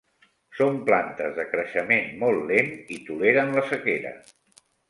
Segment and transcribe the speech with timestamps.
[0.59, 4.19] Són plantes de creixement molt lent i toleren la sequera.